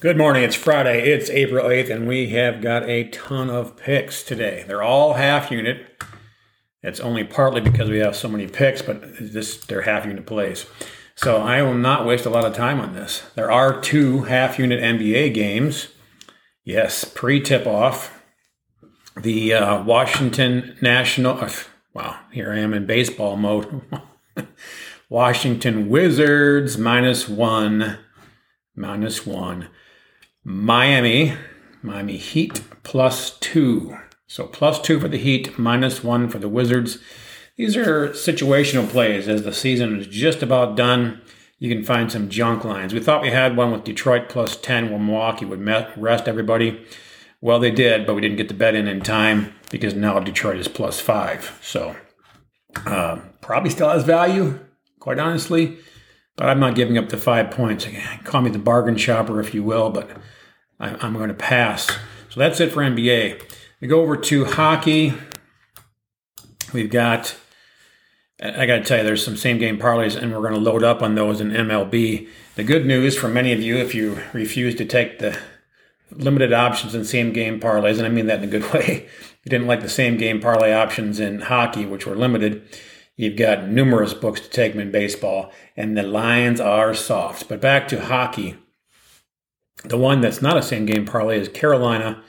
Good 0.00 0.16
morning. 0.16 0.44
It's 0.44 0.54
Friday. 0.54 1.10
It's 1.10 1.28
April 1.28 1.64
8th, 1.66 1.90
and 1.90 2.06
we 2.06 2.28
have 2.28 2.60
got 2.60 2.88
a 2.88 3.08
ton 3.08 3.50
of 3.50 3.76
picks 3.76 4.22
today. 4.22 4.64
They're 4.64 4.80
all 4.80 5.14
half 5.14 5.50
unit. 5.50 6.04
It's 6.84 7.00
only 7.00 7.24
partly 7.24 7.60
because 7.60 7.90
we 7.90 7.98
have 7.98 8.14
so 8.14 8.28
many 8.28 8.46
picks, 8.46 8.80
but 8.80 9.02
this 9.18 9.56
they're 9.56 9.82
half 9.82 10.06
unit 10.06 10.24
plays. 10.24 10.66
So 11.16 11.38
I 11.38 11.62
will 11.62 11.74
not 11.74 12.06
waste 12.06 12.26
a 12.26 12.30
lot 12.30 12.44
of 12.44 12.54
time 12.54 12.78
on 12.78 12.94
this. 12.94 13.24
There 13.34 13.50
are 13.50 13.80
two 13.80 14.22
half 14.22 14.56
unit 14.56 14.80
NBA 14.80 15.34
games. 15.34 15.88
Yes, 16.64 17.02
pre 17.04 17.40
tip 17.40 17.66
off. 17.66 18.22
The 19.20 19.52
uh, 19.52 19.82
Washington 19.82 20.76
National. 20.80 21.40
Uh, 21.40 21.50
wow, 21.92 22.20
here 22.30 22.52
I 22.52 22.58
am 22.58 22.72
in 22.72 22.86
baseball 22.86 23.36
mode. 23.36 23.82
Washington 25.08 25.88
Wizards 25.88 26.78
minus 26.78 27.28
one. 27.28 27.98
Minus 28.76 29.26
one 29.26 29.66
Miami, 30.50 31.34
Miami 31.82 32.16
Heat 32.16 32.62
plus 32.82 33.38
two. 33.38 33.98
So 34.26 34.46
plus 34.46 34.80
two 34.80 34.98
for 34.98 35.06
the 35.06 35.18
Heat, 35.18 35.58
minus 35.58 36.02
one 36.02 36.30
for 36.30 36.38
the 36.38 36.48
Wizards. 36.48 36.96
These 37.58 37.76
are 37.76 38.08
situational 38.08 38.88
plays 38.88 39.28
as 39.28 39.42
the 39.42 39.52
season 39.52 40.00
is 40.00 40.06
just 40.06 40.42
about 40.42 40.74
done. 40.74 41.20
You 41.58 41.68
can 41.68 41.84
find 41.84 42.10
some 42.10 42.30
junk 42.30 42.64
lines. 42.64 42.94
We 42.94 43.00
thought 43.00 43.20
we 43.20 43.28
had 43.28 43.58
one 43.58 43.72
with 43.72 43.84
Detroit 43.84 44.30
plus 44.30 44.56
10 44.56 44.88
where 44.88 44.98
Milwaukee 44.98 45.44
would 45.44 45.62
rest 45.98 46.26
everybody. 46.26 46.82
Well, 47.42 47.60
they 47.60 47.70
did, 47.70 48.06
but 48.06 48.14
we 48.14 48.22
didn't 48.22 48.38
get 48.38 48.48
the 48.48 48.54
bet 48.54 48.74
in 48.74 48.88
in 48.88 49.02
time 49.02 49.52
because 49.70 49.92
now 49.92 50.18
Detroit 50.18 50.56
is 50.56 50.66
plus 50.66 50.98
five. 50.98 51.58
So 51.60 51.94
uh, 52.86 53.18
probably 53.42 53.68
still 53.68 53.90
has 53.90 54.02
value, 54.02 54.58
quite 54.98 55.18
honestly, 55.18 55.76
but 56.36 56.48
I'm 56.48 56.58
not 56.58 56.74
giving 56.74 56.96
up 56.96 57.10
the 57.10 57.18
five 57.18 57.50
points. 57.50 57.86
Call 58.24 58.40
me 58.40 58.50
the 58.50 58.58
bargain 58.58 58.96
shopper, 58.96 59.40
if 59.40 59.52
you 59.52 59.62
will, 59.62 59.90
but 59.90 60.08
I, 60.80 61.06
am 61.06 61.14
going 61.14 61.28
to 61.28 61.34
pass. 61.34 61.86
So 62.30 62.40
that's 62.40 62.60
it 62.60 62.72
for 62.72 62.82
NBA. 62.82 63.42
We 63.80 63.88
go 63.88 64.00
over 64.00 64.16
to 64.16 64.44
hockey. 64.44 65.14
We've 66.72 66.90
got, 66.90 67.36
I 68.42 68.66
got 68.66 68.76
to 68.76 68.84
tell 68.84 68.98
you, 68.98 69.04
there's 69.04 69.24
some 69.24 69.36
same 69.36 69.58
game 69.58 69.78
parlays, 69.78 70.16
and 70.16 70.32
we're 70.32 70.42
going 70.42 70.54
to 70.54 70.60
load 70.60 70.84
up 70.84 71.02
on 71.02 71.14
those 71.14 71.40
in 71.40 71.50
MLB. 71.50 72.28
The 72.56 72.64
good 72.64 72.86
news 72.86 73.16
for 73.16 73.28
many 73.28 73.52
of 73.52 73.62
you, 73.62 73.76
if 73.76 73.94
you 73.94 74.20
refuse 74.32 74.74
to 74.76 74.84
take 74.84 75.18
the 75.18 75.38
limited 76.10 76.52
options 76.52 76.94
in 76.94 77.04
same 77.04 77.32
game 77.32 77.60
parlays, 77.60 77.98
and 77.98 78.06
I 78.06 78.10
mean 78.10 78.26
that 78.26 78.42
in 78.42 78.48
a 78.48 78.58
good 78.58 78.72
way, 78.72 79.08
you 79.44 79.50
didn't 79.50 79.66
like 79.66 79.80
the 79.80 79.88
same 79.88 80.16
game 80.16 80.40
parlay 80.40 80.72
options 80.72 81.20
in 81.20 81.40
hockey, 81.40 81.86
which 81.86 82.06
were 82.06 82.16
limited. 82.16 82.62
You've 83.16 83.36
got 83.36 83.68
numerous 83.68 84.14
books 84.14 84.40
to 84.40 84.50
take 84.50 84.72
them 84.72 84.80
in 84.82 84.92
baseball, 84.92 85.50
and 85.76 85.96
the 85.96 86.02
lines 86.02 86.60
are 86.60 86.94
soft. 86.94 87.48
But 87.48 87.60
back 87.60 87.88
to 87.88 88.04
hockey. 88.04 88.56
The 89.84 89.98
one 89.98 90.20
that's 90.20 90.42
not 90.42 90.56
a 90.56 90.62
same 90.62 90.86
game 90.86 91.06
parlay 91.06 91.38
is 91.38 91.48
Carolina 91.48 92.22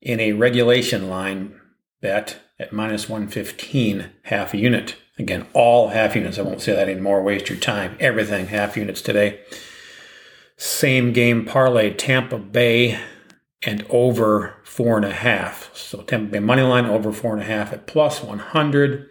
in 0.00 0.20
a 0.20 0.32
regulation 0.32 1.08
line 1.08 1.60
bet 2.00 2.38
at 2.58 2.72
minus 2.72 3.08
115 3.08 4.10
half 4.24 4.54
unit. 4.54 4.96
Again, 5.18 5.46
all 5.52 5.88
half 5.88 6.14
units. 6.14 6.38
I 6.38 6.42
won't 6.42 6.60
say 6.60 6.74
that 6.74 6.88
anymore. 6.88 7.22
Waste 7.22 7.48
your 7.48 7.58
time. 7.58 7.96
Everything 8.00 8.46
half 8.46 8.76
units 8.76 9.00
today. 9.00 9.40
Same 10.56 11.12
game 11.12 11.44
parlay 11.44 11.92
Tampa 11.92 12.38
Bay 12.38 12.98
and 13.62 13.84
over 13.90 14.56
four 14.64 14.96
and 14.96 15.04
a 15.04 15.12
half. 15.12 15.74
So 15.76 16.02
Tampa 16.02 16.30
Bay 16.32 16.38
money 16.38 16.62
line 16.62 16.86
over 16.86 17.12
four 17.12 17.32
and 17.32 17.42
a 17.42 17.46
half 17.46 17.72
at 17.72 17.86
plus 17.86 18.22
100. 18.22 19.08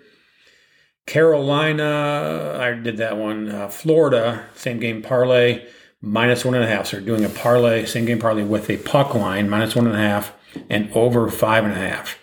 Carolina, 1.05 2.57
I 2.59 2.71
did 2.71 2.97
that 2.97 3.17
one. 3.17 3.49
Uh, 3.49 3.67
Florida, 3.67 4.45
same 4.55 4.79
game 4.79 5.03
parlay 5.03 5.67
minus 6.05 6.45
one 6.45 6.55
and 6.55 6.63
a 6.63 6.67
half. 6.67 6.87
So 6.87 6.99
doing 6.99 7.25
a 7.25 7.29
parlay, 7.29 7.85
same 7.85 8.05
game 8.05 8.19
parlay 8.19 8.43
with 8.43 8.69
a 8.69 8.77
puck 8.77 9.13
line, 9.13 9.49
minus 9.49 9.75
one 9.75 9.87
and 9.87 9.95
a 9.95 9.99
half, 9.99 10.33
and 10.69 10.91
over 10.93 11.29
five 11.29 11.65
and 11.65 11.73
a 11.73 11.77
half. 11.77 12.17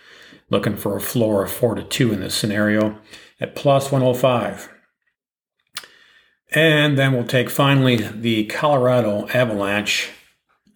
Looking 0.48 0.76
for 0.76 0.96
a 0.96 1.00
floor 1.00 1.44
of 1.44 1.50
four 1.50 1.74
to 1.74 1.82
two 1.82 2.12
in 2.12 2.20
this 2.20 2.34
scenario 2.34 2.98
at 3.40 3.56
plus 3.56 3.90
105. 3.90 4.70
And 6.54 6.98
then 6.98 7.12
we'll 7.12 7.24
take 7.24 7.50
finally 7.50 7.96
the 7.96 8.44
Colorado 8.44 9.26
Avalanche 9.28 10.10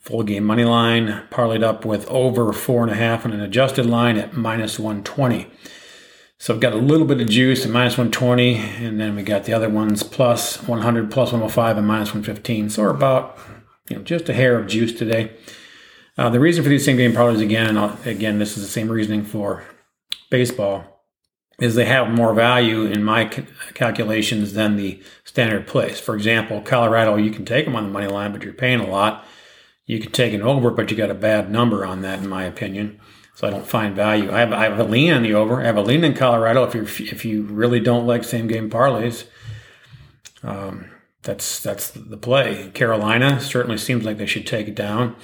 full 0.00 0.22
game 0.22 0.44
money 0.44 0.64
line, 0.64 1.24
parlayed 1.30 1.64
up 1.64 1.84
with 1.84 2.08
over 2.08 2.52
four 2.52 2.82
and 2.82 2.92
a 2.92 2.96
half 2.96 3.24
and 3.24 3.34
an 3.34 3.40
adjusted 3.40 3.84
line 3.84 4.16
at 4.16 4.34
minus 4.34 4.78
120. 4.78 5.48
So 6.38 6.54
I've 6.54 6.60
got 6.60 6.74
a 6.74 6.76
little 6.76 7.06
bit 7.06 7.20
of 7.20 7.28
juice 7.30 7.64
at 7.64 7.70
minus 7.70 7.96
120, 7.96 8.56
and 8.56 9.00
then 9.00 9.16
we 9.16 9.22
got 9.22 9.44
the 9.44 9.54
other 9.54 9.70
ones 9.70 10.02
plus 10.02 10.62
100, 10.62 11.10
plus 11.10 11.32
105, 11.32 11.78
and 11.78 11.86
minus 11.86 12.08
115. 12.08 12.68
So 12.68 12.82
we're 12.82 12.90
about, 12.90 13.38
you 13.88 13.96
know, 13.96 14.02
just 14.02 14.28
a 14.28 14.34
hair 14.34 14.58
of 14.58 14.66
juice 14.66 14.92
today. 14.92 15.32
Uh, 16.18 16.28
the 16.28 16.40
reason 16.40 16.62
for 16.62 16.68
these 16.68 16.84
same 16.84 16.98
game 16.98 17.12
parlays, 17.12 17.42
again, 17.42 17.78
again, 18.04 18.38
this 18.38 18.56
is 18.56 18.62
the 18.62 18.68
same 18.68 18.90
reasoning 18.90 19.24
for 19.24 19.64
baseball, 20.30 21.04
is 21.58 21.74
they 21.74 21.86
have 21.86 22.10
more 22.10 22.34
value 22.34 22.84
in 22.84 23.02
my 23.02 23.24
calculations 23.72 24.52
than 24.52 24.76
the 24.76 25.02
standard 25.24 25.66
place. 25.66 25.98
For 25.98 26.14
example, 26.14 26.60
Colorado, 26.60 27.16
you 27.16 27.30
can 27.30 27.46
take 27.46 27.64
them 27.64 27.76
on 27.76 27.84
the 27.84 27.90
money 27.90 28.08
line, 28.08 28.32
but 28.32 28.42
you're 28.42 28.52
paying 28.52 28.80
a 28.80 28.86
lot. 28.86 29.26
You 29.86 30.00
can 30.00 30.12
take 30.12 30.34
an 30.34 30.42
over, 30.42 30.70
but 30.70 30.90
you 30.90 30.98
got 30.98 31.10
a 31.10 31.14
bad 31.14 31.50
number 31.50 31.86
on 31.86 32.02
that, 32.02 32.18
in 32.18 32.28
my 32.28 32.44
opinion 32.44 33.00
so 33.36 33.46
I 33.46 33.50
don't 33.50 33.66
find 33.66 33.94
value. 33.94 34.32
I 34.32 34.40
have, 34.40 34.52
I 34.54 34.62
have 34.64 34.78
a 34.78 34.84
lean 34.84 35.12
on 35.12 35.22
the 35.22 35.34
over. 35.34 35.60
I 35.60 35.66
have 35.66 35.76
a 35.76 35.82
lean 35.82 36.04
in 36.04 36.14
Colorado. 36.14 36.64
If 36.64 36.74
you 36.74 37.06
if 37.12 37.22
you 37.22 37.42
really 37.42 37.80
don't 37.80 38.06
like 38.06 38.24
same 38.24 38.46
game 38.46 38.70
parlays, 38.70 39.26
um, 40.42 40.90
that's 41.22 41.60
that's 41.60 41.90
the 41.90 42.16
play. 42.16 42.70
Carolina 42.72 43.38
certainly 43.38 43.76
seems 43.76 44.04
like 44.04 44.16
they 44.16 44.24
should 44.24 44.46
take 44.46 44.68
it 44.68 44.74
down. 44.74 45.16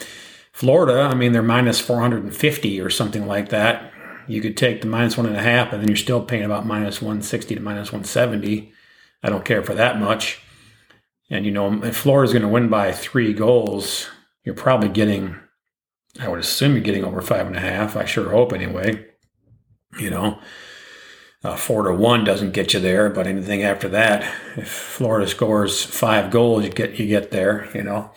Florida, 0.52 1.00
I 1.00 1.14
mean, 1.14 1.32
they're 1.32 1.42
minus 1.42 1.80
450 1.80 2.82
or 2.82 2.90
something 2.90 3.26
like 3.26 3.48
that. 3.48 3.90
You 4.28 4.42
could 4.42 4.58
take 4.58 4.82
the 4.82 4.88
minus 4.88 5.16
one 5.16 5.24
and 5.24 5.36
a 5.36 5.42
half, 5.42 5.72
and 5.72 5.80
then 5.80 5.88
you're 5.88 5.96
still 5.96 6.22
paying 6.22 6.44
about 6.44 6.66
minus 6.66 7.00
160 7.00 7.54
to 7.54 7.60
minus 7.62 7.92
170. 7.92 8.74
I 9.22 9.30
don't 9.30 9.46
care 9.46 9.62
for 9.62 9.72
that 9.72 9.98
much. 9.98 10.38
And 11.30 11.46
you 11.46 11.50
know, 11.50 11.82
if 11.82 11.96
Florida's 11.96 12.34
going 12.34 12.42
to 12.42 12.48
win 12.48 12.68
by 12.68 12.92
three 12.92 13.32
goals, 13.32 14.10
you're 14.44 14.54
probably 14.54 14.90
getting 14.90 15.36
I 16.20 16.28
would 16.28 16.40
assume 16.40 16.72
you're 16.72 16.82
getting 16.82 17.04
over 17.04 17.22
five 17.22 17.46
and 17.46 17.56
a 17.56 17.60
half. 17.60 17.96
I 17.96 18.04
sure 18.04 18.30
hope 18.30 18.52
anyway. 18.52 19.06
You 19.98 20.10
know, 20.10 20.40
uh, 21.44 21.56
four 21.56 21.82
to 21.84 21.94
one 21.94 22.24
doesn't 22.24 22.52
get 22.52 22.74
you 22.74 22.80
there, 22.80 23.10
but 23.10 23.26
anything 23.26 23.62
after 23.62 23.88
that, 23.90 24.22
if 24.56 24.68
Florida 24.68 25.26
scores 25.26 25.84
five 25.84 26.30
goals, 26.30 26.64
you 26.64 26.70
get 26.70 26.98
you 26.98 27.06
get 27.06 27.30
there. 27.30 27.68
You 27.74 27.82
know, 27.82 28.10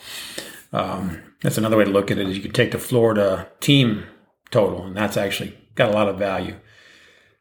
um, 0.72 1.22
that's 1.42 1.58
another 1.58 1.78
way 1.78 1.86
to 1.86 1.92
look 1.92 2.12
at 2.12 2.18
it. 2.18 2.28
Is 2.28 2.38
you 2.38 2.44
could 2.44 2.56
take 2.56 2.72
the 2.72 2.80
Florida 2.80 3.50
team 3.60 4.06
total, 4.52 4.86
and 4.86 4.96
that's 4.96 5.18
actually 5.18 5.58
got 5.76 5.90
a 5.90 5.94
lot 5.94 6.08
of 6.08 6.18
value. 6.18 6.56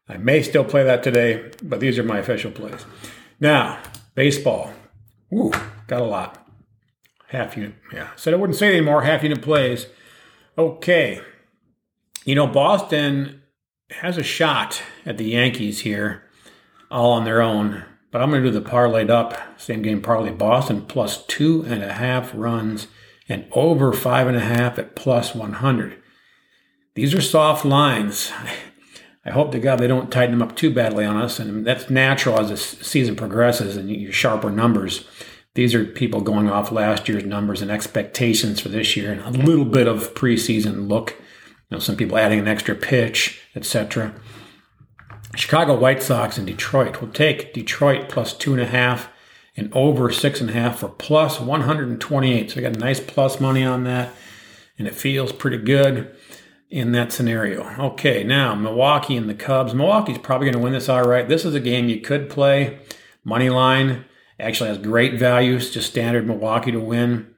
I 0.07 0.17
may 0.17 0.43
still 0.43 0.63
play 0.63 0.83
that 0.83 1.03
today, 1.03 1.51
but 1.63 1.79
these 1.79 1.97
are 1.97 2.03
my 2.03 2.19
official 2.19 2.51
plays. 2.51 2.85
Now, 3.39 3.79
baseball. 4.13 4.71
Ooh, 5.33 5.51
got 5.87 6.01
a 6.01 6.05
lot. 6.05 6.47
Half 7.27 7.57
unit. 7.57 7.73
Yeah. 7.91 8.09
Said 8.15 8.33
I 8.33 8.37
wouldn't 8.37 8.57
say 8.57 8.67
anymore. 8.67 9.01
Half 9.01 9.23
unit 9.23 9.41
plays. 9.41 9.87
Okay. 10.57 11.21
You 12.23 12.35
know, 12.35 12.47
Boston 12.47 13.41
has 13.91 14.17
a 14.17 14.23
shot 14.23 14.81
at 15.05 15.17
the 15.17 15.25
Yankees 15.25 15.81
here, 15.81 16.23
all 16.89 17.11
on 17.11 17.25
their 17.25 17.41
own. 17.41 17.83
But 18.11 18.21
I'm 18.21 18.29
going 18.29 18.43
to 18.43 18.51
do 18.51 18.59
the 18.59 18.67
parlayed 18.67 19.09
up, 19.09 19.37
same 19.59 19.81
game 19.81 20.01
parlay. 20.01 20.31
Boston 20.31 20.83
plus 20.83 21.25
two 21.25 21.65
and 21.67 21.83
a 21.83 21.91
half 21.91 22.31
runs 22.33 22.87
and 23.27 23.45
over 23.51 23.91
five 23.91 24.27
and 24.27 24.37
a 24.37 24.41
half 24.41 24.79
at 24.79 24.95
plus 24.95 25.35
100. 25.35 26.01
These 26.93 27.13
are 27.13 27.21
soft 27.21 27.65
lines. 27.65 28.31
I 29.25 29.31
hope 29.31 29.51
to 29.51 29.59
God 29.59 29.79
they 29.79 29.87
don't 29.87 30.11
tighten 30.11 30.37
them 30.37 30.47
up 30.47 30.55
too 30.55 30.73
badly 30.73 31.03
on 31.03 31.17
us. 31.17 31.39
And 31.39 31.65
that's 31.65 31.89
natural 31.89 32.39
as 32.39 32.49
the 32.49 32.57
season 32.57 33.15
progresses 33.15 33.75
and 33.75 33.89
you 33.89 34.11
sharper 34.11 34.51
numbers. 34.51 35.05
These 35.55 35.73
are 35.73 35.85
people 35.85 36.19
going 36.19 36.49
off 36.49 36.71
last 36.71 37.07
year's 37.07 37.25
numbers 37.25 37.61
and 37.61 37.71
expectations 37.71 38.59
for 38.59 38.69
this 38.69 38.95
year, 38.97 39.11
and 39.11 39.21
a 39.21 39.29
little 39.29 39.65
bit 39.65 39.87
of 39.87 40.13
preseason 40.13 40.89
look. 40.89 41.15
You 41.69 41.77
know, 41.77 41.79
some 41.79 41.95
people 41.95 42.17
adding 42.17 42.39
an 42.39 42.47
extra 42.47 42.75
pitch, 42.75 43.41
etc. 43.55 44.13
Chicago 45.35 45.77
White 45.77 46.03
Sox 46.03 46.37
and 46.37 46.45
Detroit. 46.45 47.01
We'll 47.01 47.11
take 47.11 47.53
Detroit 47.53 48.09
plus 48.09 48.33
two 48.33 48.53
and 48.53 48.61
a 48.61 48.67
half 48.67 49.09
and 49.55 49.71
over 49.73 50.11
six 50.11 50.41
and 50.41 50.49
a 50.49 50.53
half 50.53 50.79
for 50.79 50.89
plus 50.89 51.39
128. 51.39 52.51
So 52.51 52.55
we 52.57 52.61
got 52.61 52.75
a 52.75 52.79
nice 52.79 52.99
plus 52.99 53.39
money 53.39 53.63
on 53.63 53.85
that, 53.85 54.13
and 54.77 54.89
it 54.89 54.93
feels 54.93 55.31
pretty 55.31 55.57
good 55.57 56.13
in 56.69 56.91
that 56.91 57.13
scenario. 57.13 57.63
Okay, 57.79 58.25
now 58.25 58.55
Milwaukee 58.55 59.15
and 59.15 59.29
the 59.29 59.33
Cubs. 59.33 59.73
Milwaukee's 59.73 60.17
probably 60.17 60.47
going 60.47 60.57
to 60.57 60.63
win 60.63 60.73
this 60.73 60.89
all 60.89 61.07
right. 61.07 61.29
This 61.29 61.45
is 61.45 61.55
a 61.55 61.61
game 61.61 61.87
you 61.87 62.01
could 62.01 62.29
play 62.29 62.79
money 63.23 63.49
line 63.49 64.03
Actually 64.39 64.69
has 64.69 64.77
great 64.77 65.17
values, 65.17 65.71
just 65.71 65.89
standard 65.89 66.27
Milwaukee 66.27 66.71
to 66.71 66.79
win. 66.79 67.35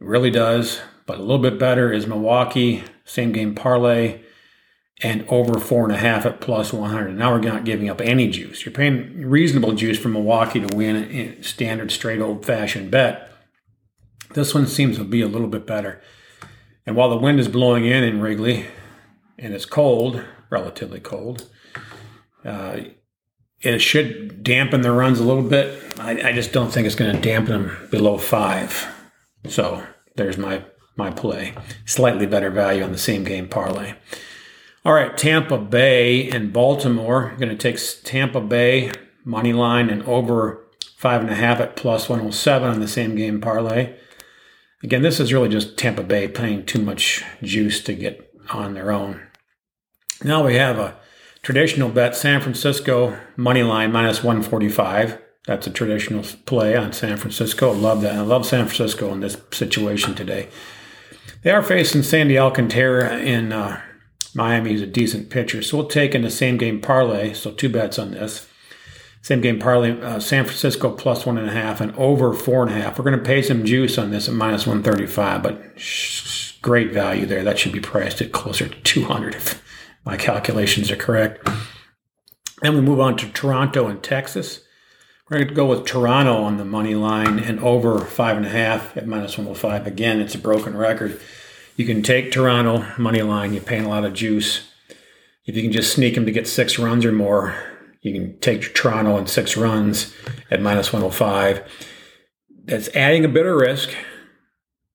It 0.00 0.06
really 0.06 0.30
does. 0.30 0.80
But 1.06 1.18
a 1.18 1.22
little 1.22 1.38
bit 1.38 1.58
better 1.58 1.92
is 1.92 2.06
Milwaukee, 2.06 2.82
same 3.04 3.32
game 3.32 3.54
parlay, 3.54 4.22
and 5.02 5.26
over 5.28 5.58
four 5.58 5.84
and 5.84 5.92
a 5.92 5.98
half 5.98 6.24
at 6.24 6.40
plus 6.40 6.72
100. 6.72 7.16
Now 7.16 7.32
we're 7.32 7.40
not 7.40 7.64
giving 7.64 7.90
up 7.90 8.00
any 8.00 8.28
juice. 8.30 8.64
You're 8.64 8.72
paying 8.72 9.28
reasonable 9.28 9.72
juice 9.72 9.98
for 9.98 10.08
Milwaukee 10.08 10.60
to 10.60 10.74
win 10.74 11.42
standard 11.42 11.90
straight 11.90 12.20
old 12.20 12.46
fashioned 12.46 12.90
bet. 12.90 13.30
This 14.32 14.54
one 14.54 14.66
seems 14.66 14.96
to 14.96 15.04
be 15.04 15.20
a 15.20 15.28
little 15.28 15.48
bit 15.48 15.66
better. 15.66 16.00
And 16.86 16.96
while 16.96 17.10
the 17.10 17.16
wind 17.16 17.38
is 17.38 17.48
blowing 17.48 17.84
in 17.84 18.02
in 18.02 18.20
Wrigley 18.20 18.66
and 19.38 19.52
it's 19.52 19.66
cold, 19.66 20.24
relatively 20.50 21.00
cold, 21.00 21.48
uh, 22.44 22.80
it 23.64 23.78
should 23.80 24.42
dampen 24.42 24.82
the 24.82 24.92
runs 24.92 25.20
a 25.20 25.24
little 25.24 25.42
bit. 25.42 25.80
I, 25.98 26.28
I 26.28 26.32
just 26.32 26.52
don't 26.52 26.70
think 26.70 26.86
it's 26.86 26.94
going 26.94 27.14
to 27.14 27.20
dampen 27.20 27.52
them 27.52 27.88
below 27.90 28.18
five. 28.18 28.86
So 29.48 29.84
there's 30.16 30.38
my 30.38 30.64
my 30.96 31.10
play. 31.10 31.54
Slightly 31.86 32.26
better 32.26 32.50
value 32.50 32.84
on 32.84 32.92
the 32.92 32.98
same 32.98 33.24
game 33.24 33.48
parlay. 33.48 33.94
All 34.84 34.92
right, 34.92 35.16
Tampa 35.16 35.58
Bay 35.58 36.30
and 36.30 36.52
Baltimore. 36.52 37.30
I'm 37.30 37.38
going 37.38 37.56
to 37.56 37.56
take 37.56 37.80
Tampa 38.04 38.40
Bay 38.40 38.92
money 39.24 39.52
line 39.52 39.90
and 39.90 40.02
over 40.02 40.64
five 40.96 41.22
and 41.22 41.30
a 41.30 41.34
half 41.34 41.58
at 41.58 41.74
plus 41.74 42.08
107 42.08 42.68
on 42.68 42.80
the 42.80 42.86
same 42.86 43.16
game 43.16 43.40
parlay. 43.40 43.96
Again, 44.82 45.02
this 45.02 45.18
is 45.18 45.32
really 45.32 45.48
just 45.48 45.78
Tampa 45.78 46.02
Bay 46.02 46.28
paying 46.28 46.64
too 46.64 46.82
much 46.82 47.24
juice 47.42 47.82
to 47.84 47.94
get 47.94 48.30
on 48.50 48.74
their 48.74 48.92
own. 48.92 49.26
Now 50.22 50.44
we 50.44 50.54
have 50.56 50.78
a 50.78 50.96
traditional 51.44 51.90
bet 51.90 52.16
San 52.16 52.40
Francisco 52.40 53.16
money 53.36 53.62
line 53.62 53.92
minus 53.92 54.24
145. 54.24 55.18
That's 55.46 55.66
a 55.66 55.70
traditional 55.70 56.24
play 56.46 56.74
on 56.74 56.92
San 56.94 57.18
Francisco. 57.18 57.70
Love 57.70 58.00
that. 58.00 58.16
I 58.16 58.22
love 58.22 58.46
San 58.46 58.64
Francisco 58.64 59.12
in 59.12 59.20
this 59.20 59.36
situation 59.52 60.14
today. 60.14 60.48
They 61.42 61.50
are 61.50 61.62
facing 61.62 62.02
Sandy 62.02 62.38
Alcantara 62.38 63.18
in 63.18 63.52
uh, 63.52 63.80
Miami. 64.34 64.70
He's 64.70 64.80
a 64.80 64.86
decent 64.86 65.28
pitcher. 65.28 65.60
So 65.62 65.76
we'll 65.76 65.86
take 65.86 66.14
in 66.14 66.22
the 66.22 66.30
same 66.30 66.56
game 66.56 66.80
parlay. 66.80 67.34
So 67.34 67.50
two 67.50 67.68
bets 67.68 67.98
on 67.98 68.12
this. 68.12 68.48
Same 69.20 69.42
game 69.42 69.58
parlay, 69.58 69.98
uh, 70.00 70.20
San 70.20 70.44
Francisco 70.44 70.90
plus 70.90 71.24
one 71.24 71.38
and 71.38 71.48
a 71.48 71.52
half 71.52 71.80
and 71.80 71.94
over 71.96 72.34
four 72.34 72.62
and 72.62 72.70
a 72.70 72.74
half. 72.74 72.98
We're 72.98 73.06
going 73.06 73.18
to 73.18 73.24
pay 73.24 73.40
some 73.40 73.64
juice 73.64 73.96
on 73.96 74.10
this 74.10 74.28
at 74.28 74.34
minus 74.34 74.66
135, 74.66 75.42
but 75.42 75.80
sh- 75.80 76.58
great 76.60 76.90
value 76.92 77.24
there. 77.24 77.42
That 77.42 77.58
should 77.58 77.72
be 77.72 77.80
priced 77.80 78.20
at 78.20 78.32
closer 78.32 78.68
to 78.68 78.80
200 78.82 79.34
if 79.34 79.62
my 80.04 80.16
calculations 80.16 80.90
are 80.90 80.96
correct. 80.96 81.48
Then 82.62 82.74
we 82.74 82.80
move 82.80 83.00
on 83.00 83.16
to 83.18 83.28
Toronto 83.28 83.86
and 83.86 84.02
Texas. 84.02 84.60
We're 85.28 85.38
going 85.38 85.48
to 85.48 85.54
go 85.54 85.66
with 85.66 85.86
Toronto 85.86 86.42
on 86.42 86.58
the 86.58 86.64
money 86.64 86.94
line 86.94 87.38
and 87.38 87.58
over 87.60 87.98
five 87.98 88.36
and 88.36 88.44
a 88.44 88.50
half 88.50 88.96
at 88.96 89.06
minus 89.06 89.38
105. 89.38 89.86
Again, 89.86 90.20
it's 90.20 90.34
a 90.34 90.38
broken 90.38 90.76
record. 90.76 91.20
You 91.76 91.86
can 91.86 92.02
take 92.02 92.30
Toronto 92.30 92.86
money 92.98 93.22
line. 93.22 93.52
You're 93.52 93.62
paying 93.62 93.84
a 93.84 93.88
lot 93.88 94.04
of 94.04 94.12
juice. 94.12 94.70
If 95.46 95.56
you 95.56 95.62
can 95.62 95.72
just 95.72 95.94
sneak 95.94 96.14
them 96.14 96.26
to 96.26 96.32
get 96.32 96.46
six 96.46 96.78
runs 96.78 97.04
or 97.04 97.12
more, 97.12 97.54
you 98.02 98.12
can 98.12 98.38
take 98.40 98.74
Toronto 98.74 99.16
and 99.16 99.28
six 99.28 99.56
runs 99.56 100.14
at 100.50 100.60
minus 100.60 100.92
105. 100.92 101.62
That's 102.66 102.88
adding 102.94 103.24
a 103.24 103.28
bit 103.28 103.46
of 103.46 103.56
risk, 103.56 103.94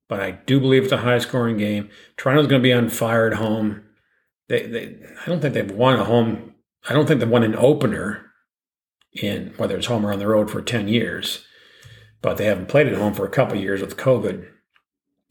but 0.08 0.20
I 0.20 0.32
do 0.32 0.60
believe 0.60 0.84
it's 0.84 0.92
a 0.92 0.98
high 0.98 1.20
scoring 1.20 1.58
game. 1.58 1.90
Toronto's 2.18 2.48
going 2.48 2.62
to 2.62 2.68
be 2.68 2.74
on 2.74 2.90
fire 2.90 3.28
at 3.28 3.38
home. 3.38 3.84
They, 4.50 4.66
they, 4.66 4.96
I 5.22 5.26
don't 5.28 5.42
think 5.42 5.54
they've 5.54 5.72
won 5.72 6.00
a 6.00 6.04
home. 6.04 6.56
I 6.90 6.94
don't 6.94 7.08
think 7.08 7.20
they've 7.20 7.30
won 7.30 7.44
an 7.44 7.56
opener 7.56 8.32
in 9.14 9.54
whether 9.58 9.78
it's 9.78 9.88
home 9.88 10.06
or 10.06 10.12
on 10.12 10.20
the 10.20 10.28
road 10.28 10.52
for 10.52 10.62
10 10.62 10.88
years, 10.88 11.46
but 12.22 12.38
they 12.38 12.46
haven't 12.46 12.68
played 12.68 12.88
at 12.88 12.98
home 12.98 13.14
for 13.14 13.26
a 13.26 13.32
couple 13.32 13.58
years 13.58 13.82
with 13.82 13.98
COVID. 13.98 14.48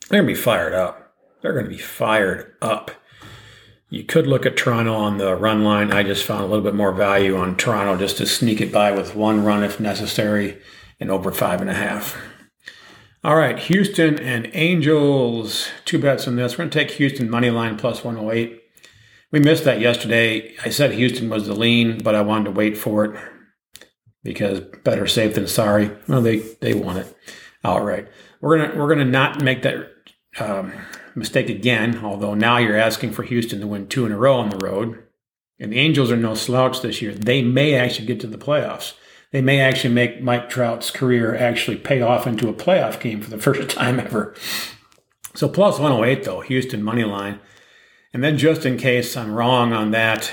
They're 0.09 0.23
to 0.23 0.27
be 0.27 0.35
fired 0.35 0.73
up. 0.73 1.15
They're 1.43 1.63
to 1.63 1.69
be 1.69 1.79
fired 1.79 2.55
up. 2.63 2.91
You 3.91 4.05
could 4.05 4.27
look 4.27 4.45
at 4.45 4.57
Toronto 4.57 4.95
on 4.95 5.19
the 5.19 5.35
run 5.35 5.65
line. 5.65 5.93
I 5.93 6.03
just 6.03 6.25
found 6.25 6.45
a 6.45 6.47
little 6.47 6.65
bit 6.65 6.75
more 6.75 6.93
value 6.93 7.37
on 7.37 7.57
Toronto 7.57 7.97
just 7.97 8.19
to 8.19 8.27
sneak 8.27 8.61
it 8.61 8.73
by 8.73 8.93
with 8.93 9.15
one 9.15 9.45
run 9.45 9.65
if 9.65 9.81
necessary 9.81 10.59
and 11.01 11.11
over 11.11 11.33
five 11.33 11.61
and 11.61 11.71
a 11.71 11.75
half. 11.75 12.17
All 13.25 13.37
right, 13.37 13.59
Houston 13.59 14.19
and 14.19 14.51
Angels. 14.53 15.69
Two 15.85 15.99
bets 15.99 16.29
on 16.29 16.37
this. 16.37 16.53
We're 16.53 16.65
going 16.65 16.71
to 16.71 16.79
take 16.79 16.91
Houston 16.93 17.31
money 17.31 17.51
line 17.51 17.77
plus 17.77 18.05
108. 18.05 18.63
We 19.31 19.41
missed 19.41 19.65
that 19.65 19.81
yesterday. 19.81 20.55
I 20.65 20.71
said 20.71 20.93
Houston 20.93 21.29
was 21.29 21.47
the 21.47 21.55
lean, 21.55 21.99
but 22.03 22.15
I 22.15 22.23
wanted 22.23 22.45
to 22.47 22.51
wait 22.53 22.79
for 22.79 23.05
it 23.05 23.21
because 24.23 24.61
better 24.85 25.07
safe 25.07 25.35
than 25.35 25.47
sorry. 25.47 25.91
Well, 26.07 26.23
they 26.23 26.39
they 26.61 26.75
won 26.75 26.97
it 26.97 27.15
outright. 27.65 28.09
We're 28.41 28.59
gonna 28.59 28.79
we're 28.79 28.89
gonna 28.89 29.05
not 29.05 29.43
make 29.43 29.63
that 29.63 29.91
um, 30.39 30.73
mistake 31.15 31.51
again. 31.51 32.01
Although 32.03 32.35
now 32.35 32.59
you're 32.59 32.77
asking 32.77 33.13
for 33.13 33.23
Houston 33.23 33.61
to 33.61 33.67
win 33.67 33.87
two 33.89 34.07
in 34.07 34.13
a 34.13 34.19
row 34.19 34.37
on 34.39 34.51
the 34.51 34.65
road, 34.65 35.03
and 35.59 35.73
the 35.73 35.79
Angels 35.79 36.11
are 36.11 36.17
no 36.17 36.35
slouch 36.35 36.81
this 36.81 37.03
year. 37.03 37.13
They 37.13 37.43
may 37.43 37.75
actually 37.75 38.07
get 38.07 38.21
to 38.21 38.27
the 38.27 38.39
playoffs. 38.39 38.95
They 39.31 39.43
may 39.43 39.61
actually 39.61 39.93
make 39.93 40.23
Mike 40.23 40.49
Trout's 40.49 40.91
career 40.91 41.37
actually 41.37 41.77
pay 41.77 42.01
off 42.01 42.27
into 42.27 42.49
a 42.49 42.55
playoff 42.55 42.99
game 42.99 43.21
for 43.21 43.29
the 43.29 43.39
first 43.43 43.69
time 43.69 44.01
ever. 44.01 44.35
So 45.35 45.49
plus 45.49 45.79
108 45.79 46.25
though, 46.25 46.41
Houston 46.41 46.83
money 46.83 47.05
line. 47.05 47.41
And 48.13 48.25
then 48.25 48.39
just 48.39 48.65
in 48.65 48.79
case 48.79 49.17
I'm 49.17 49.33
wrong 49.33 49.73
on 49.73 49.91
that, 49.91 50.33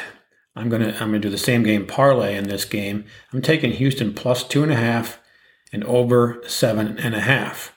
I'm 0.55 0.69
gonna 0.69 0.91
I'm 0.99 1.09
gonna 1.09 1.19
do 1.19 1.29
the 1.29 1.37
same 1.37 1.63
game 1.63 1.85
parlay 1.85 2.37
in 2.37 2.47
this 2.47 2.65
game. 2.65 3.05
I'm 3.33 3.41
taking 3.41 3.73
Houston 3.73 4.13
plus 4.13 4.47
two 4.47 4.63
and 4.63 4.71
a 4.71 4.77
half 4.77 5.19
and 5.73 5.83
over 5.83 6.41
seven 6.47 6.97
and 6.97 7.13
a 7.13 7.19
half. 7.19 7.75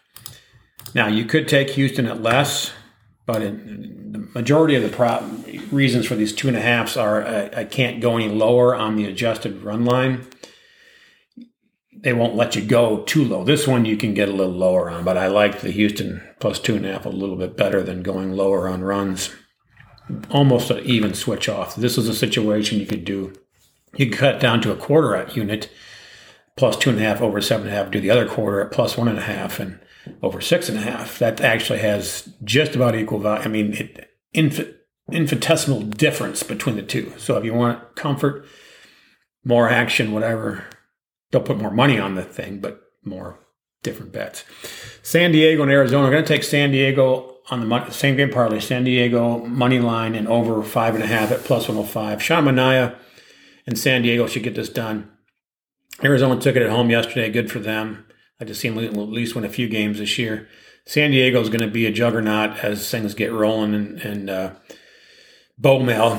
Now 0.94 1.08
you 1.08 1.24
could 1.24 1.48
take 1.48 1.70
Houston 1.70 2.06
at 2.06 2.22
less, 2.22 2.72
but 3.26 3.42
in, 3.42 4.12
the 4.12 4.18
majority 4.18 4.76
of 4.76 4.82
the 4.82 5.66
reasons 5.72 6.06
for 6.06 6.14
these 6.14 6.32
two 6.32 6.48
and 6.48 6.56
a 6.56 6.60
halfs 6.60 6.96
are 6.96 7.26
I, 7.26 7.50
I 7.56 7.64
can't 7.64 8.00
go 8.00 8.16
any 8.16 8.28
lower 8.28 8.74
on 8.74 8.94
the 8.94 9.06
adjusted 9.06 9.62
run 9.62 9.84
line. 9.84 10.26
They 12.00 12.12
won't 12.12 12.36
let 12.36 12.54
you 12.54 12.62
go 12.62 13.02
too 13.02 13.24
low. 13.24 13.42
This 13.42 13.66
one 13.66 13.84
you 13.84 13.96
can 13.96 14.14
get 14.14 14.28
a 14.28 14.32
little 14.32 14.52
lower 14.52 14.88
on, 14.88 15.02
but 15.02 15.18
I 15.18 15.26
like 15.26 15.60
the 15.60 15.72
Houston 15.72 16.22
plus 16.38 16.60
two 16.60 16.76
and 16.76 16.86
a 16.86 16.92
half 16.92 17.04
a 17.04 17.10
little 17.10 17.34
bit 17.34 17.56
better 17.56 17.82
than 17.82 18.04
going 18.04 18.32
lower 18.32 18.68
on 18.68 18.82
runs 18.82 19.34
almost 20.31 20.70
an 20.70 20.81
even 20.84 21.14
switch 21.14 21.49
off. 21.49 21.76
This 21.76 21.99
is 21.99 22.08
a 22.08 22.14
situation 22.14 22.81
you 22.81 22.87
could 22.87 23.05
do. 23.05 23.32
You 23.96 24.06
could 24.06 24.19
cut 24.19 24.40
down 24.40 24.60
to 24.62 24.72
a 24.72 24.76
quarter 24.76 25.14
at 25.14 25.37
unit, 25.37 25.70
plus 26.56 26.76
two 26.76 26.90
and 26.90 26.99
a 26.99 27.02
half 27.02 27.20
over 27.20 27.40
seven 27.40 27.66
and 27.66 27.75
a 27.75 27.78
half, 27.78 27.90
do 27.90 28.00
the 28.00 28.10
other 28.10 28.26
quarter 28.26 28.60
at 28.60 28.72
plus 28.72 28.96
one 28.96 29.08
and 29.08 29.19
a 29.19 29.22
half 29.22 29.58
and 29.60 29.81
over 30.22 30.40
six 30.40 30.69
and 30.69 30.78
a 30.78 30.82
half. 30.82 31.19
That 31.19 31.40
actually 31.40 31.81
has 31.81 32.32
just 32.44 32.75
about 32.75 32.94
equal 32.94 33.19
value. 33.19 33.44
I 33.44 33.49
mean, 33.49 33.72
it, 33.75 34.10
inf- 34.32 34.75
infinitesimal 35.10 35.82
difference 35.82 36.43
between 36.43 36.76
the 36.76 36.82
two. 36.82 37.12
So 37.19 37.37
if 37.37 37.44
you 37.44 37.55
want 37.55 37.94
comfort, 37.94 38.46
more 39.44 39.69
action, 39.69 40.12
whatever, 40.12 40.64
don't 41.31 41.44
put 41.44 41.58
more 41.58 41.70
money 41.70 41.99
on 41.99 42.14
the 42.14 42.22
thing, 42.25 42.60
but 42.60 42.82
more 43.05 43.38
different 43.82 44.12
bets. 44.12 44.44
San 45.02 45.32
Diego 45.32 45.62
and 45.62 45.72
Arizona. 45.72 46.06
I'm 46.06 46.12
going 46.12 46.25
to 46.25 46.28
take 46.28 46.43
San 46.43 46.70
Diego 46.70 47.38
on 47.50 47.68
the 47.68 47.90
same 47.90 48.16
game 48.16 48.30
parlay, 48.30 48.60
San 48.60 48.84
Diego 48.84 49.44
money 49.46 49.78
line 49.78 50.14
and 50.14 50.28
over 50.28 50.62
five 50.62 50.94
and 50.94 51.02
a 51.02 51.06
half 51.06 51.31
at 51.31 51.44
plus 51.44 51.69
105. 51.69 52.22
Sean 52.22 52.44
Manaea 52.44 52.96
and 53.67 53.78
San 53.78 54.02
Diego 54.02 54.26
should 54.26 54.43
get 54.43 54.55
this 54.55 54.69
done. 54.69 55.10
Arizona 56.05 56.40
took 56.40 56.56
it 56.56 56.62
at 56.62 56.70
home 56.70 56.90
yesterday. 56.90 57.31
Good 57.31 57.50
for 57.50 57.58
them. 57.58 58.06
I 58.40 58.44
just 58.44 58.60
seen 58.60 58.78
at 58.78 58.96
least 58.96 59.34
win 59.34 59.44
a 59.44 59.48
few 59.48 59.69
games 59.69 59.98
this 59.98 60.19
year. 60.19 60.48
San 60.84 61.10
Diego 61.10 61.40
is 61.40 61.48
going 61.48 61.60
to 61.60 61.69
be 61.69 61.86
a 61.86 61.93
juggernaut 61.93 62.64
as 62.64 62.88
things 62.90 63.14
get 63.14 63.32
rolling, 63.32 63.74
and, 63.74 64.00
and 64.00 64.31
uh, 64.31 64.52
Bo 65.58 65.81
Mel, 65.81 66.17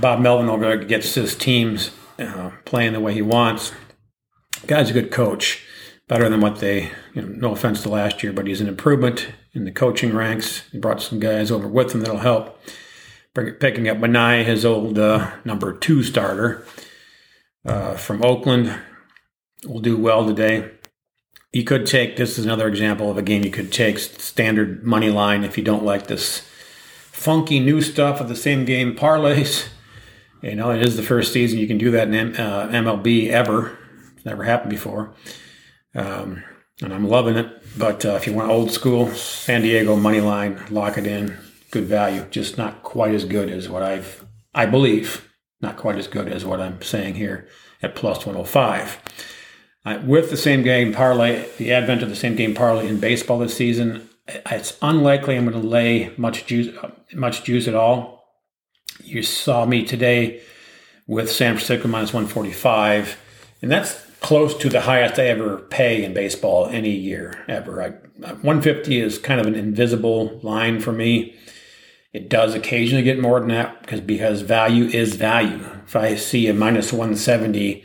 Bob 0.00 0.20
Melvin 0.20 0.48
over 0.48 0.64
there 0.64 0.76
gets 0.76 1.14
his 1.14 1.34
teams 1.34 1.90
uh, 2.18 2.50
playing 2.64 2.92
the 2.92 3.00
way 3.00 3.14
he 3.14 3.22
wants. 3.22 3.72
Guy's 4.66 4.90
a 4.90 4.92
good 4.92 5.10
coach 5.10 5.64
better 6.06 6.28
than 6.28 6.40
what 6.40 6.60
they, 6.60 6.92
you 7.14 7.22
know, 7.22 7.28
no 7.28 7.52
offense 7.52 7.82
to 7.82 7.88
last 7.88 8.22
year, 8.22 8.32
but 8.32 8.46
he's 8.46 8.60
an 8.60 8.68
improvement 8.68 9.28
in 9.54 9.64
the 9.64 9.72
coaching 9.72 10.14
ranks. 10.14 10.68
He 10.70 10.78
brought 10.78 11.00
some 11.00 11.20
guys 11.20 11.50
over 11.50 11.68
with 11.68 11.94
him 11.94 12.00
that'll 12.00 12.18
help. 12.18 12.60
Picking 13.34 13.88
up 13.88 13.98
Manaea, 13.98 14.44
his 14.44 14.64
old 14.64 14.98
uh, 14.98 15.30
number 15.44 15.72
two 15.72 16.02
starter 16.02 16.66
uh, 17.64 17.96
from 17.96 18.22
Oakland, 18.22 18.78
will 19.66 19.80
do 19.80 19.96
well 19.96 20.26
today. 20.26 20.70
You 21.52 21.64
could 21.64 21.86
take 21.86 22.16
this 22.16 22.38
is 22.38 22.44
another 22.44 22.68
example 22.68 23.10
of 23.10 23.18
a 23.18 23.22
game 23.22 23.44
you 23.44 23.50
could 23.50 23.72
take 23.72 23.98
standard 23.98 24.84
money 24.84 25.08
line 25.08 25.44
if 25.44 25.56
you 25.56 25.64
don't 25.64 25.84
like 25.84 26.06
this 26.06 26.40
funky 27.10 27.60
new 27.60 27.80
stuff 27.80 28.20
of 28.20 28.28
the 28.28 28.36
same 28.36 28.64
game 28.64 28.94
parlays. 28.94 29.68
You 30.42 30.56
know, 30.56 30.70
it 30.70 30.82
is 30.82 30.96
the 30.96 31.02
first 31.02 31.32
season 31.32 31.58
you 31.58 31.66
can 31.66 31.78
do 31.78 31.90
that 31.92 32.08
in 32.08 32.14
M- 32.14 32.34
uh, 32.34 32.68
MLB 32.68 33.30
ever. 33.30 33.78
It's 34.14 34.26
never 34.26 34.44
happened 34.44 34.70
before. 34.70 35.14
Um, 35.94 36.44
and 36.82 36.92
I'm 36.92 37.08
loving 37.08 37.36
it. 37.36 37.78
But 37.78 38.04
uh, 38.04 38.14
if 38.14 38.26
you 38.26 38.34
want 38.34 38.50
old 38.50 38.70
school 38.70 39.08
San 39.10 39.62
Diego 39.62 39.96
money 39.96 40.20
line, 40.20 40.60
lock 40.70 40.98
it 40.98 41.06
in. 41.06 41.36
Good 41.70 41.84
value, 41.84 42.26
just 42.30 42.56
not 42.56 42.82
quite 42.82 43.14
as 43.14 43.24
good 43.24 43.50
as 43.50 43.68
what 43.68 43.82
I've, 43.82 44.24
I 44.54 44.66
believe, 44.66 45.28
not 45.60 45.76
quite 45.76 45.96
as 45.96 46.06
good 46.06 46.28
as 46.28 46.44
what 46.44 46.60
I'm 46.60 46.80
saying 46.82 47.14
here 47.14 47.48
at 47.82 47.96
plus 47.96 48.24
105. 48.24 48.98
Uh, 49.84 50.00
with 50.04 50.30
the 50.30 50.36
same 50.36 50.62
game 50.62 50.92
parlay, 50.92 51.46
the 51.58 51.72
advent 51.72 52.02
of 52.02 52.08
the 52.08 52.16
same 52.16 52.36
game 52.36 52.54
parlay 52.54 52.88
in 52.88 53.00
baseball 53.00 53.38
this 53.38 53.56
season, 53.56 54.08
it's 54.26 54.78
unlikely 54.80 55.36
I'm 55.36 55.46
going 55.46 55.60
to 55.60 55.66
lay 55.66 56.12
much 56.16 56.46
juice, 56.46 56.74
uh, 56.78 56.90
much 57.14 57.44
juice 57.44 57.68
at 57.68 57.74
all. 57.74 58.24
You 59.02 59.22
saw 59.22 59.66
me 59.66 59.84
today 59.84 60.40
with 61.06 61.30
San 61.30 61.56
Francisco 61.56 61.88
minus 61.88 62.14
145, 62.14 63.20
and 63.60 63.70
that's 63.70 63.94
close 64.24 64.54
to 64.54 64.70
the 64.70 64.80
highest 64.80 65.18
I 65.18 65.26
ever 65.26 65.58
pay 65.58 66.02
in 66.02 66.14
baseball 66.14 66.66
any 66.68 66.92
year 66.92 67.44
ever. 67.46 67.82
I, 67.82 67.88
150 67.90 68.98
is 68.98 69.18
kind 69.18 69.38
of 69.38 69.46
an 69.46 69.54
invisible 69.54 70.40
line 70.42 70.80
for 70.80 70.92
me. 70.92 71.36
It 72.14 72.30
does 72.30 72.54
occasionally 72.54 73.02
get 73.02 73.20
more 73.20 73.38
than 73.38 73.50
that 73.50 73.82
because 73.82 74.00
because 74.00 74.40
value 74.40 74.86
is 74.86 75.16
value. 75.16 75.68
If 75.84 75.94
I 75.94 76.14
see 76.14 76.48
a 76.48 76.54
minus 76.54 76.90
170 76.90 77.84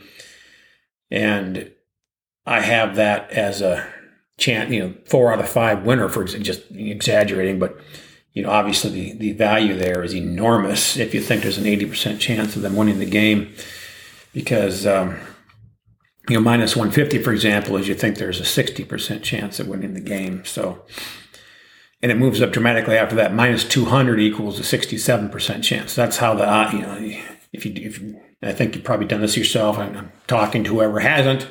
and 1.10 1.70
I 2.46 2.60
have 2.62 2.96
that 2.96 3.30
as 3.32 3.60
a 3.60 3.86
chance, 4.38 4.70
you 4.70 4.80
know, 4.80 4.94
four 5.04 5.30
out 5.30 5.40
of 5.40 5.48
five 5.48 5.84
winner 5.84 6.08
for 6.08 6.24
just 6.24 6.62
exaggerating, 6.70 7.58
but 7.58 7.78
you 8.32 8.44
know, 8.44 8.50
obviously 8.50 8.90
the, 8.90 9.12
the 9.18 9.32
value 9.32 9.76
there 9.76 10.02
is 10.02 10.14
enormous 10.14 10.96
if 10.96 11.12
you 11.12 11.20
think 11.20 11.42
there's 11.42 11.58
an 11.58 11.64
80% 11.64 12.18
chance 12.18 12.56
of 12.56 12.62
them 12.62 12.76
winning 12.76 12.98
the 12.98 13.04
game 13.04 13.52
because 14.32 14.86
um, 14.86 15.18
you 16.28 16.36
know, 16.36 16.40
minus 16.40 16.76
150, 16.76 17.22
for 17.22 17.32
example, 17.32 17.76
is 17.76 17.88
you 17.88 17.94
think 17.94 18.16
there's 18.16 18.40
a 18.40 18.44
60% 18.44 19.22
chance 19.22 19.58
of 19.58 19.68
winning 19.68 19.94
the 19.94 20.00
game. 20.00 20.44
So, 20.44 20.84
and 22.02 22.12
it 22.12 22.18
moves 22.18 22.40
up 22.42 22.52
dramatically 22.52 22.96
after 22.96 23.16
that. 23.16 23.34
Minus 23.34 23.64
200 23.64 24.20
equals 24.20 24.58
a 24.58 24.62
67% 24.62 25.62
chance. 25.62 25.94
That's 25.94 26.18
how 26.18 26.34
the, 26.34 26.48
uh, 26.48 26.70
you 26.72 26.82
know, 26.82 27.22
if 27.52 27.64
you, 27.64 27.72
if 27.76 28.00
you, 28.00 28.20
I 28.42 28.52
think 28.52 28.74
you've 28.74 28.84
probably 28.84 29.06
done 29.06 29.20
this 29.20 29.36
yourself. 29.36 29.78
I'm, 29.78 30.12
talking 30.26 30.62
to 30.62 30.74
whoever 30.74 31.00
hasn't. 31.00 31.48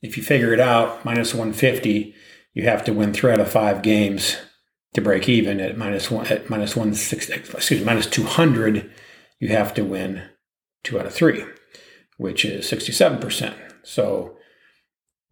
If 0.00 0.16
you 0.16 0.22
figure 0.22 0.54
it 0.54 0.60
out, 0.60 1.04
minus 1.04 1.34
150, 1.34 2.14
you 2.54 2.62
have 2.62 2.84
to 2.84 2.92
win 2.92 3.12
three 3.12 3.32
out 3.32 3.40
of 3.40 3.50
five 3.50 3.82
games 3.82 4.38
to 4.94 5.02
break 5.02 5.28
even 5.28 5.60
at 5.60 5.76
minus 5.76 6.10
one, 6.10 6.26
at 6.28 6.48
minus 6.48 6.74
one 6.74 6.94
six, 6.94 7.28
excuse 7.28 7.80
me, 7.80 7.84
minus 7.84 8.06
200, 8.06 8.90
you 9.38 9.48
have 9.48 9.74
to 9.74 9.84
win 9.84 10.22
two 10.82 10.98
out 10.98 11.04
of 11.04 11.12
three, 11.12 11.44
which 12.16 12.46
is 12.46 12.64
67%. 12.70 13.65
So 13.86 14.36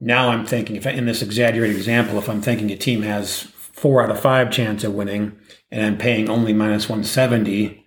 now 0.01 0.31
I'm 0.31 0.47
thinking, 0.47 0.77
if 0.77 0.87
in 0.87 1.07
this 1.07 1.23
exaggerated 1.23 1.77
example, 1.77 2.19
if 2.19 2.29
I'm 2.29 2.41
thinking 2.41 2.71
a 2.71 2.77
team 2.77 3.03
has 3.03 3.43
four 3.43 4.03
out 4.03 4.11
of 4.11 4.21
five 4.21 4.51
chance 4.51 4.85
of 4.85 4.95
winning 4.95 5.37
and 5.71 5.85
I'm 5.85 5.99
paying 5.99 6.31
only 6.31 6.53
minus 6.53 6.89
170, 6.89 7.85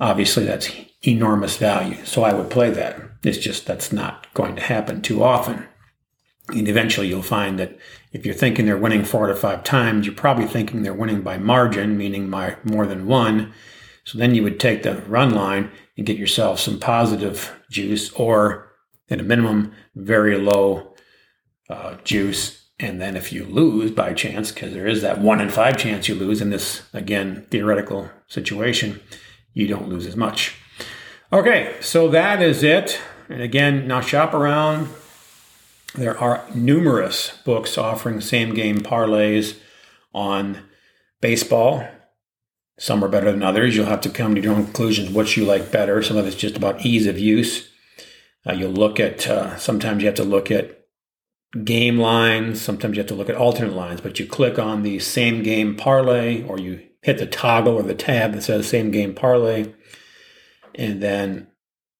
obviously 0.00 0.44
that's 0.44 0.70
enormous 1.02 1.56
value. 1.56 2.04
So 2.04 2.22
I 2.22 2.32
would 2.32 2.48
play 2.48 2.70
that. 2.70 3.00
It's 3.24 3.38
just 3.38 3.66
that's 3.66 3.92
not 3.92 4.32
going 4.34 4.56
to 4.56 4.62
happen 4.62 5.02
too 5.02 5.22
often. 5.22 5.66
And 6.48 6.68
eventually 6.68 7.08
you'll 7.08 7.22
find 7.22 7.58
that 7.58 7.76
if 8.12 8.24
you're 8.24 8.34
thinking 8.34 8.66
they're 8.66 8.76
winning 8.76 9.04
four 9.04 9.24
out 9.24 9.30
of 9.30 9.38
five 9.38 9.64
times, 9.64 10.06
you're 10.06 10.14
probably 10.14 10.46
thinking 10.46 10.82
they're 10.82 10.94
winning 10.94 11.22
by 11.22 11.38
margin, 11.38 11.96
meaning 11.96 12.30
by 12.30 12.56
more 12.62 12.86
than 12.86 13.06
one. 13.06 13.52
So 14.04 14.18
then 14.18 14.34
you 14.34 14.42
would 14.42 14.60
take 14.60 14.82
the 14.82 14.96
run 15.02 15.30
line 15.30 15.70
and 15.96 16.06
get 16.06 16.18
yourself 16.18 16.60
some 16.60 16.78
positive 16.78 17.56
juice 17.70 18.12
or 18.12 18.71
at 19.12 19.20
a 19.20 19.22
minimum, 19.22 19.72
very 19.94 20.38
low 20.38 20.94
uh, 21.68 21.96
juice. 22.02 22.70
And 22.80 23.00
then 23.00 23.16
if 23.16 23.32
you 23.32 23.44
lose 23.44 23.90
by 23.92 24.14
chance, 24.14 24.50
because 24.50 24.72
there 24.72 24.88
is 24.88 25.02
that 25.02 25.20
one 25.20 25.40
in 25.40 25.50
five 25.50 25.76
chance 25.76 26.08
you 26.08 26.14
lose 26.14 26.40
in 26.40 26.50
this, 26.50 26.82
again, 26.92 27.46
theoretical 27.50 28.10
situation, 28.26 29.00
you 29.52 29.68
don't 29.68 29.88
lose 29.88 30.06
as 30.06 30.16
much. 30.16 30.56
Okay, 31.32 31.76
so 31.80 32.08
that 32.08 32.42
is 32.42 32.62
it. 32.62 33.00
And 33.28 33.42
again, 33.42 33.86
now 33.86 34.00
shop 34.00 34.34
around. 34.34 34.88
There 35.94 36.18
are 36.18 36.44
numerous 36.54 37.38
books 37.44 37.76
offering 37.76 38.20
same 38.20 38.54
game 38.54 38.80
parlays 38.80 39.58
on 40.14 40.58
baseball. 41.20 41.86
Some 42.78 43.04
are 43.04 43.08
better 43.08 43.30
than 43.30 43.42
others. 43.42 43.76
You'll 43.76 43.86
have 43.86 44.00
to 44.00 44.10
come 44.10 44.34
to 44.34 44.40
your 44.40 44.54
own 44.54 44.64
conclusions 44.64 45.10
what 45.10 45.36
you 45.36 45.44
like 45.44 45.70
better. 45.70 46.02
Some 46.02 46.16
of 46.16 46.26
it's 46.26 46.34
just 46.34 46.56
about 46.56 46.84
ease 46.84 47.06
of 47.06 47.18
use. 47.18 47.71
Uh, 48.46 48.52
you'll 48.52 48.72
look 48.72 48.98
at, 48.98 49.26
uh, 49.28 49.56
sometimes 49.56 50.02
you 50.02 50.06
have 50.06 50.16
to 50.16 50.24
look 50.24 50.50
at 50.50 50.80
game 51.64 51.98
lines, 51.98 52.60
sometimes 52.60 52.96
you 52.96 53.00
have 53.00 53.08
to 53.08 53.14
look 53.14 53.28
at 53.28 53.36
alternate 53.36 53.74
lines, 53.74 54.00
but 54.00 54.18
you 54.18 54.26
click 54.26 54.58
on 54.58 54.82
the 54.82 54.98
same 54.98 55.42
game 55.42 55.76
parlay 55.76 56.42
or 56.44 56.58
you 56.58 56.80
hit 57.02 57.18
the 57.18 57.26
toggle 57.26 57.74
or 57.74 57.82
the 57.82 57.94
tab 57.94 58.32
that 58.32 58.42
says 58.42 58.66
same 58.66 58.90
game 58.90 59.14
parlay, 59.14 59.72
and 60.74 61.02
then 61.02 61.46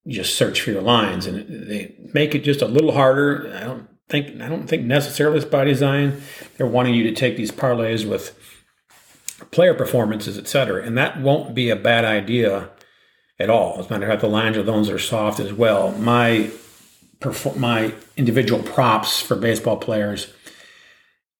you 0.04 0.14
just 0.14 0.34
search 0.34 0.60
for 0.60 0.70
your 0.70 0.82
lines 0.82 1.26
and 1.26 1.68
they 1.68 1.94
make 2.12 2.34
it 2.34 2.42
just 2.42 2.62
a 2.62 2.66
little 2.66 2.92
harder. 2.92 3.52
I 3.54 3.64
don't 3.64 3.88
think 4.08 4.40
I 4.40 4.48
don't 4.48 4.66
think 4.66 4.84
necessarily 4.84 5.36
it's 5.36 5.46
by 5.46 5.64
design. 5.64 6.22
They're 6.56 6.66
wanting 6.66 6.94
you 6.94 7.04
to 7.04 7.12
take 7.14 7.36
these 7.36 7.52
parlays 7.52 8.08
with 8.08 8.36
player 9.50 9.74
performances, 9.74 10.38
et 10.38 10.48
cetera. 10.48 10.82
And 10.82 10.96
that 10.98 11.20
won't 11.20 11.54
be 11.54 11.70
a 11.70 11.76
bad 11.76 12.04
idea 12.04 12.70
at 13.38 13.50
all. 13.50 13.78
As 13.78 13.86
a 13.86 13.90
matter 13.90 14.04
of 14.04 14.10
fact, 14.10 14.22
the 14.22 14.28
lines 14.28 14.56
of 14.56 14.66
those 14.66 14.88
are 14.88 14.98
soft 14.98 15.40
as 15.40 15.52
well. 15.52 15.92
My 15.92 16.50
my 17.56 17.94
individual 18.16 18.62
props 18.62 19.20
for 19.20 19.36
baseball 19.36 19.76
players 19.76 20.32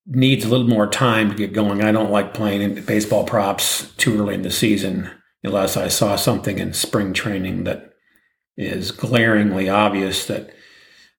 needs 0.07 0.45
a 0.45 0.49
little 0.49 0.69
more 0.69 0.87
time 0.87 1.31
to 1.31 1.37
get 1.37 1.53
going. 1.53 1.83
I 1.83 1.93
don't 1.93 2.11
like 2.11 2.35
playing 2.35 2.85
baseball 2.85 3.25
props 3.25 3.93
too 3.97 4.21
early 4.21 4.35
in 4.35 4.43
the 4.43 4.51
season 4.51 5.11
unless 5.43 5.77
I 5.77 5.89
saw 5.89 6.17
something 6.17 6.59
in 6.59 6.73
spring 6.73 7.13
training 7.13 7.65
that 7.65 7.93
is 8.57 8.91
glaringly 8.91 9.69
obvious 9.69 10.27
that 10.27 10.51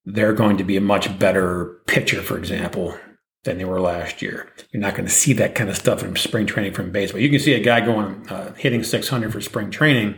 they're 0.05 0.33
going 0.33 0.57
to 0.57 0.63
be 0.63 0.77
a 0.77 0.81
much 0.81 1.17
better 1.17 1.81
pitcher, 1.87 2.21
for 2.21 2.37
example, 2.37 2.97
than 3.43 3.57
they 3.57 3.65
were 3.65 3.81
last 3.81 4.21
year. 4.21 4.51
You're 4.71 4.81
not 4.81 4.95
going 4.95 5.07
to 5.07 5.11
see 5.11 5.33
that 5.33 5.55
kind 5.55 5.69
of 5.69 5.77
stuff 5.77 6.03
in 6.03 6.15
spring 6.15 6.45
training 6.45 6.73
from 6.73 6.91
baseball. 6.91 7.21
You 7.21 7.29
can 7.29 7.39
see 7.39 7.53
a 7.53 7.63
guy 7.63 7.81
going 7.81 8.27
uh, 8.29 8.53
hitting 8.53 8.83
600 8.83 9.31
for 9.31 9.41
spring 9.41 9.71
training 9.71 10.17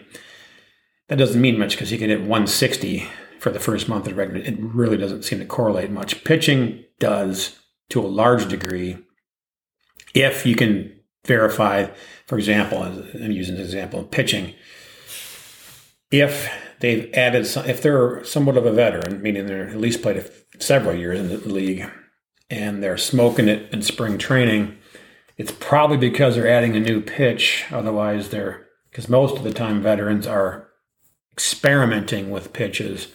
that 1.08 1.18
doesn't 1.18 1.42
mean 1.42 1.60
much 1.60 1.72
because 1.72 1.90
he 1.90 1.98
can 1.98 2.10
hit 2.10 2.20
160 2.20 3.08
for 3.40 3.52
the 3.52 3.60
first 3.60 3.88
month 3.88 4.08
of 4.08 4.14
the 4.14 4.16
regular. 4.16 4.42
It 4.42 4.58
really 4.60 4.98
doesn't 4.98 5.24
seem 5.24 5.40
to 5.40 5.46
correlate 5.46 5.92
much. 5.92 6.24
Pitching 6.24 6.84
does 7.00 7.60
to 7.90 8.02
a 8.02 8.08
large 8.08 8.48
degree 8.48 8.98
if 10.16 10.46
you 10.46 10.56
can 10.56 10.98
verify, 11.26 11.88
for 12.26 12.38
example, 12.38 12.82
I'm 12.82 13.32
using 13.32 13.56
an 13.56 13.62
example 13.62 14.00
of 14.00 14.12
pitching. 14.12 14.54
If 16.10 16.50
they've 16.80 17.14
added, 17.14 17.46
some, 17.46 17.66
if 17.66 17.82
they're 17.82 18.24
somewhat 18.24 18.58
of 18.58 18.66
a 18.66 18.72
veteran, 18.72 19.22
meaning 19.22 19.46
they're 19.46 19.70
at 19.70 19.78
least 19.78 20.02
played 20.02 20.24
several 20.60 20.96
years 20.96 21.20
in 21.20 21.28
the 21.28 21.38
league, 21.38 21.92
and 22.50 22.82
they're 22.82 22.98
smoking 22.98 23.50
it 23.50 23.72
in 23.74 23.82
spring 23.82 24.18
training, 24.18 24.78
it's 25.38 25.52
probably 25.52 25.98
because 25.98 26.36
they're 26.36 26.48
adding 26.48 26.76
a 26.76 26.80
new 26.80 27.02
pitch. 27.02 27.66
Otherwise, 27.72 28.30
they're 28.30 28.68
because 28.90 29.10
most 29.10 29.36
of 29.36 29.44
the 29.44 29.52
time 29.52 29.82
veterans 29.82 30.26
are 30.26 30.70
experimenting 31.36 32.32
with 32.32 32.54
pitches 32.54 33.10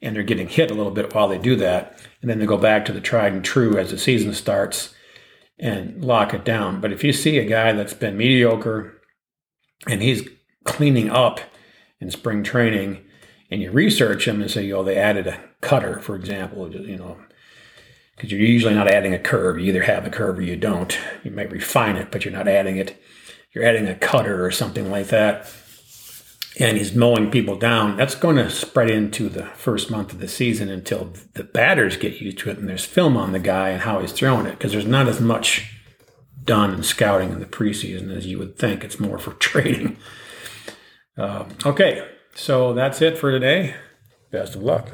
and 0.00 0.16
they're 0.16 0.22
getting 0.22 0.48
hit 0.48 0.70
a 0.70 0.74
little 0.74 0.92
bit 0.92 1.14
while 1.14 1.28
they 1.28 1.36
do 1.36 1.56
that. 1.56 2.00
And 2.22 2.30
then 2.30 2.38
they 2.38 2.46
go 2.46 2.56
back 2.56 2.86
to 2.86 2.92
the 2.92 3.02
tried 3.02 3.34
and 3.34 3.44
true 3.44 3.76
as 3.76 3.90
the 3.90 3.98
season 3.98 4.32
starts 4.32 4.94
and 5.58 6.02
lock 6.02 6.32
it 6.32 6.44
down. 6.44 6.80
But 6.80 6.92
if 6.92 7.04
you 7.04 7.12
see 7.12 7.38
a 7.38 7.44
guy 7.44 7.72
that's 7.72 7.92
been 7.92 8.16
mediocre 8.16 9.02
and 9.86 10.02
he's 10.02 10.26
cleaning 10.64 11.10
up 11.10 11.40
in 12.00 12.10
spring 12.10 12.42
training 12.42 13.04
and 13.50 13.60
you 13.60 13.70
research 13.70 14.26
him 14.26 14.40
and 14.40 14.50
say, 14.50 14.72
oh, 14.72 14.82
they 14.82 14.96
added 14.96 15.26
a 15.26 15.38
cutter, 15.60 16.00
for 16.00 16.16
example, 16.16 16.74
you 16.74 16.96
know, 16.96 17.18
because 18.14 18.32
you're 18.32 18.40
usually 18.40 18.74
not 18.74 18.88
adding 18.88 19.12
a 19.12 19.18
curve. 19.18 19.58
You 19.58 19.66
either 19.66 19.82
have 19.82 20.06
a 20.06 20.10
curve 20.10 20.38
or 20.38 20.42
you 20.42 20.56
don't. 20.56 20.98
You 21.22 21.30
might 21.30 21.52
refine 21.52 21.96
it, 21.96 22.10
but 22.10 22.24
you're 22.24 22.32
not 22.32 22.48
adding 22.48 22.78
it. 22.78 23.02
You're 23.52 23.64
adding 23.64 23.86
a 23.86 23.94
cutter 23.94 24.44
or 24.44 24.50
something 24.50 24.90
like 24.90 25.08
that 25.08 25.46
and 26.58 26.78
he's 26.78 26.94
mowing 26.94 27.30
people 27.30 27.56
down, 27.56 27.96
that's 27.96 28.14
going 28.14 28.36
to 28.36 28.48
spread 28.50 28.90
into 28.90 29.28
the 29.28 29.44
first 29.44 29.90
month 29.90 30.12
of 30.12 30.18
the 30.18 30.28
season 30.28 30.70
until 30.70 31.12
the 31.34 31.44
batters 31.44 31.96
get 31.96 32.20
used 32.20 32.38
to 32.38 32.50
it 32.50 32.58
and 32.58 32.68
there's 32.68 32.84
film 32.84 33.16
on 33.16 33.32
the 33.32 33.38
guy 33.38 33.70
and 33.70 33.82
how 33.82 34.00
he's 34.00 34.12
throwing 34.12 34.46
it 34.46 34.52
because 34.52 34.72
there's 34.72 34.86
not 34.86 35.08
as 35.08 35.20
much 35.20 35.72
done 36.42 36.72
in 36.72 36.82
scouting 36.82 37.30
in 37.30 37.40
the 37.40 37.46
preseason 37.46 38.14
as 38.16 38.26
you 38.26 38.38
would 38.38 38.56
think. 38.56 38.84
It's 38.84 38.98
more 38.98 39.18
for 39.18 39.32
trading. 39.34 39.98
Uh, 41.18 41.44
okay, 41.64 42.06
so 42.34 42.72
that's 42.72 43.02
it 43.02 43.18
for 43.18 43.30
today. 43.30 43.74
Best 44.30 44.54
of 44.54 44.62
luck. 44.62 44.88